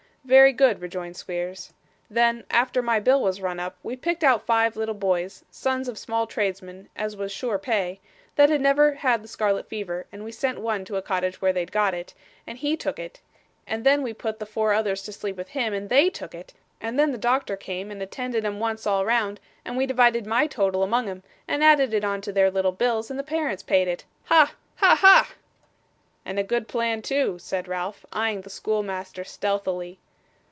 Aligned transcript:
'Very 0.23 0.53
good,' 0.53 0.79
rejoined 0.79 1.17
Squeers. 1.17 1.73
'Then, 2.07 2.43
after 2.51 2.83
my 2.83 2.99
bill 2.99 3.23
was 3.23 3.41
run 3.41 3.59
up, 3.59 3.77
we 3.81 3.95
picked 3.95 4.23
out 4.23 4.45
five 4.45 4.75
little 4.77 4.93
boys 4.93 5.43
(sons 5.49 5.89
of 5.89 5.97
small 5.97 6.27
tradesmen, 6.27 6.87
as 6.95 7.17
was 7.17 7.31
sure 7.31 7.57
pay) 7.57 7.99
that 8.35 8.47
had 8.47 8.61
never 8.61 8.93
had 8.93 9.23
the 9.23 9.27
scarlet 9.27 9.67
fever, 9.67 10.05
and 10.11 10.23
we 10.23 10.31
sent 10.31 10.59
one 10.61 10.85
to 10.85 10.95
a 10.95 11.01
cottage 11.01 11.41
where 11.41 11.51
they'd 11.51 11.71
got 11.71 11.95
it, 11.95 12.13
and 12.45 12.59
he 12.59 12.77
took 12.77 12.99
it, 12.99 13.19
and 13.65 13.83
then 13.83 14.03
we 14.03 14.13
put 14.13 14.37
the 14.37 14.45
four 14.45 14.73
others 14.73 15.01
to 15.01 15.11
sleep 15.11 15.35
with 15.35 15.49
him, 15.49 15.73
and 15.73 15.89
THEY 15.89 16.11
took 16.11 16.35
it, 16.35 16.53
and 16.79 16.99
then 16.99 17.11
the 17.11 17.17
doctor 17.17 17.57
came 17.57 17.89
and 17.89 18.01
attended 18.03 18.45
'em 18.45 18.59
once 18.59 18.85
all 18.85 19.03
round, 19.03 19.39
and 19.65 19.75
we 19.75 19.87
divided 19.87 20.27
my 20.27 20.45
total 20.45 20.83
among 20.83 21.09
'em, 21.09 21.23
and 21.47 21.63
added 21.63 21.95
it 21.95 22.03
on 22.05 22.21
to 22.21 22.31
their 22.31 22.51
little 22.51 22.71
bills, 22.71 23.09
and 23.09 23.17
the 23.17 23.23
parents 23.23 23.63
paid 23.63 23.87
it. 23.87 24.05
Ha! 24.25 24.53
ha! 24.75 24.95
ha!' 24.95 25.33
'And 26.23 26.37
a 26.37 26.43
good 26.43 26.67
plan 26.67 27.01
too,' 27.01 27.39
said 27.39 27.67
Ralph, 27.67 28.05
eyeing 28.13 28.41
the 28.41 28.51
schoolmaster 28.51 29.23
stealthily. 29.23 29.97